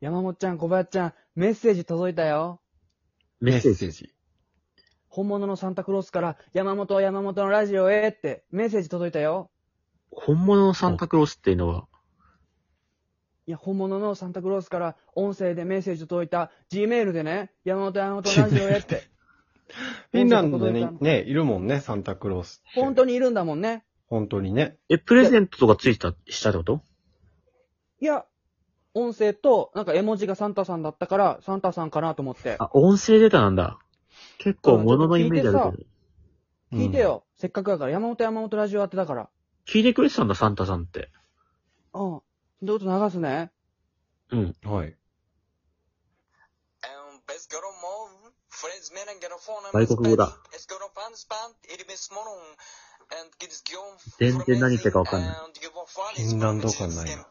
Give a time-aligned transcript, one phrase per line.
[0.00, 2.60] 山本ちゃん、小林ちゃん、メッセージ届いたよ。
[3.40, 3.90] メッセージ。
[3.90, 4.14] ジ。
[5.08, 9.50] 本物のサンタクロースから、山本山本のラジオへって、メッセージ届いたよ。
[10.10, 11.86] 本物のサンタクロースっていうのは、
[13.46, 19.08] いや、本物のサンタクロースから、音声でメッセージ届いた、Gmail でね、山本山本のラジオへって。
[20.12, 22.80] フィンランド音声届いたにね、いるもんね、サンタクロースって。
[22.80, 23.84] 本当にいるんだもんね。
[24.06, 24.76] 本当にね。
[24.88, 26.82] え、プレゼントとかついた、したってこと？
[28.00, 28.24] いや、
[28.98, 32.56] 音声と、なんか絵文字がサンタさんだったから、サンタさんかなと思って。
[32.58, 33.78] あ、音声データなんだ。
[34.38, 35.84] 結構物のイメージあるけ
[36.76, 36.80] ど。
[36.82, 37.24] 聞いてよ。
[37.36, 39.28] せっかくだから、山本山本ラジオ当てだから。
[39.66, 41.10] 聞いてくれてたんだ、サンタさんって。
[41.94, 42.20] うん。
[42.62, 43.52] どうぞ流すね。
[44.30, 44.56] うん。
[44.62, 44.70] うん。
[44.70, 44.96] はい。
[49.72, 50.36] 外国語だ。
[54.18, 55.34] 全然何言ってるかわかんない。
[55.34, 57.26] フィンランド感ないな。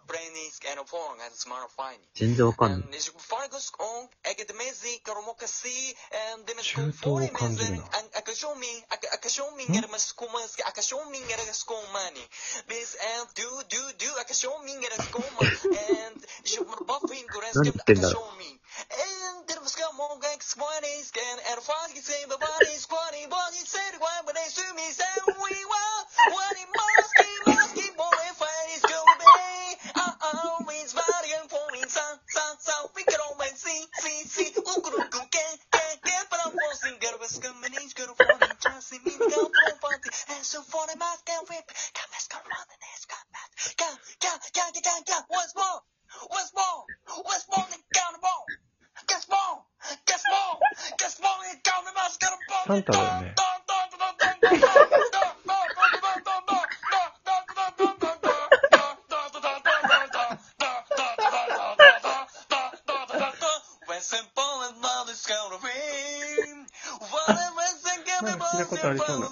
[2.15, 2.89] 全然わかんない。
[6.63, 7.83] 中東を感じるな。
[17.53, 18.21] 何言ってんだろ
[52.65, 53.35] サンタだよね。
[68.21, 69.27] なんか聞いたことありそうな。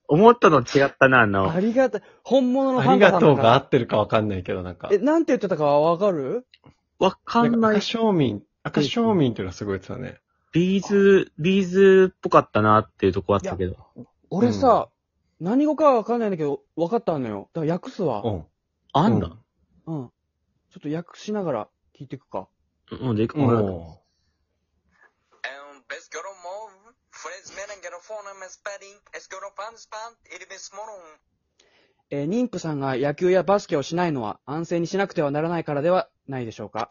[0.07, 2.03] 思ったの違ったな、ああの、りがとう。
[2.23, 4.89] 本物のあサンタさんだからりがとうが合ってるかわかんないけど、なんか。
[4.91, 6.45] え、なんて言ってたかわかる？
[6.99, 7.79] わかんない赤。
[7.79, 10.19] 庶民、赤庶民っていうのはすごい言ってたね。
[10.51, 13.77] ビーズ、ビーズっぽかったなっていうとこあったけど。
[14.29, 14.89] 俺さ、
[15.39, 17.49] 何語かはわかんないんだけど、わかったのよ。
[17.53, 18.21] だから訳すわ。
[18.23, 18.45] うん。
[18.93, 19.37] あんだ。
[19.87, 20.11] うん。
[20.71, 22.47] ちょっと訳しながら聞いていくか。
[22.91, 23.47] うん、で、うん。
[23.47, 23.99] うん
[30.73, 30.79] も
[32.09, 36.89] えー妊婦さんが野球やバスケをしないのは安静にしなくてはならないからではないでしょうか。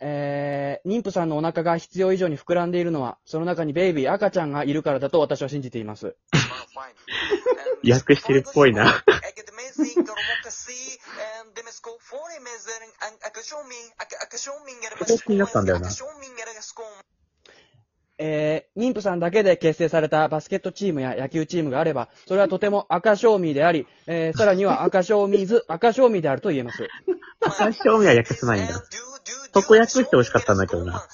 [0.00, 6.16] えー、妊婦さんのお腹が必要以上に膨らんでいるのは、その中にベイビー、赤ちゃんがいるからだと私は信じています。
[7.88, 8.84] 訳してるっぽいな。
[14.96, 15.88] 形になったんだよな。
[18.20, 26.88] えー、妊婦さんだけで結成されたバスケットチームや野球チームがあれば、それはとても赤賞味であり、えー、さらには赤賞味ず、赤賞味であると言えます。
[27.52, 28.82] 最初は訳せないんだ。
[29.62, 31.04] そこ訳してほしかったんだけどな。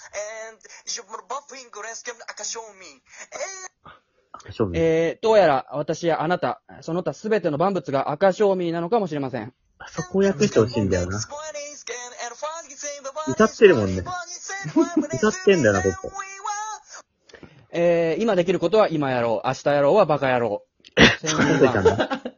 [4.74, 9.54] えー、どうやら私やあなた、その他すべての万物が赤賞味なのかもしれません。
[9.88, 11.18] そこを訳してほしいんだよな。
[13.28, 14.02] 歌ってるもんね。
[14.02, 16.12] 歌ってんだよな、ここ。
[17.70, 19.48] えー、今できることは今やろう。
[19.48, 20.64] 明日やろうはバカやろ
[20.96, 21.28] う。
[21.28, 22.33] どこ行ったんだ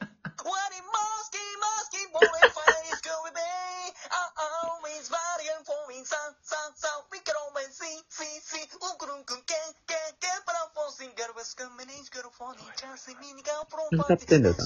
[13.91, 14.65] 歌ってんだよな。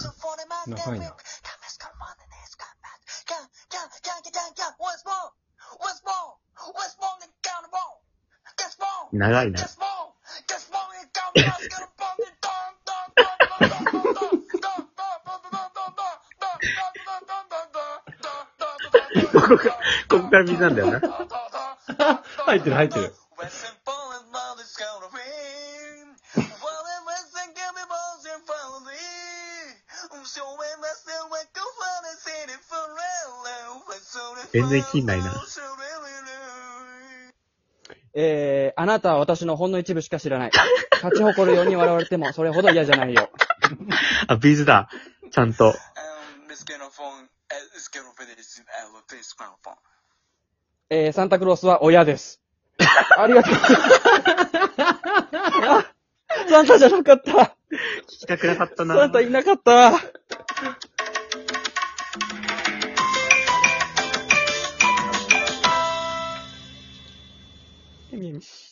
[0.76, 1.14] 長いな。
[9.12, 9.60] 長いな。
[19.32, 19.70] ここが、
[20.08, 21.00] ここから水なんだよな。
[22.46, 23.14] 入ってる入ってる。
[34.52, 35.34] 全然切んないな。
[38.14, 40.50] えー、あなたは私のほんの一部しか知らない。
[41.02, 43.30] 勝ち誇るように笑われてもそれほど嫌じゃないよ。
[44.26, 44.88] あ、ビーズだ。
[45.30, 45.66] ちゃんと。
[45.66, 47.28] Um, uh, uh.
[50.90, 52.40] えー、サンタクロースは親です。
[53.16, 53.54] ありがとう。
[55.62, 55.92] あ
[56.48, 57.32] サンタじゃなかった。
[57.32, 57.56] 聞
[58.06, 58.96] きたくなかったな。
[58.96, 60.19] サンタいなかった。
[68.40, 68.69] みやみし